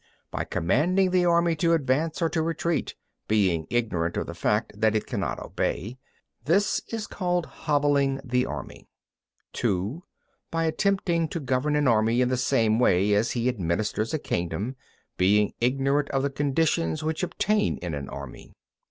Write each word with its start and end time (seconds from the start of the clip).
(1) 0.31 0.39
By 0.39 0.43
commanding 0.45 1.11
the 1.11 1.25
army 1.25 1.55
to 1.57 1.73
advance 1.73 2.23
or 2.23 2.29
to 2.29 2.41
retreat, 2.41 2.95
being 3.27 3.67
ignorant 3.69 4.17
of 4.17 4.25
the 4.25 4.33
fact 4.33 4.73
that 4.75 4.95
it 4.95 5.05
cannot 5.05 5.37
obey. 5.39 5.99
This 6.45 6.81
is 6.87 7.05
called 7.05 7.45
hobbling 7.45 8.19
the 8.25 8.47
army. 8.47 8.87
14. 9.53 9.61
(2) 9.61 10.03
By 10.49 10.63
attempting 10.63 11.27
to 11.27 11.39
govern 11.39 11.75
an 11.75 11.87
army 11.87 12.19
in 12.19 12.29
the 12.29 12.35
same 12.35 12.79
way 12.79 13.13
as 13.13 13.33
he 13.33 13.47
administers 13.47 14.11
a 14.11 14.17
kingdom, 14.17 14.75
being 15.17 15.53
ignorant 15.61 16.09
of 16.09 16.23
the 16.23 16.31
conditions 16.31 17.03
which 17.03 17.21
obtain 17.21 17.77
in 17.77 17.93
an 17.93 18.09
army. 18.09 18.55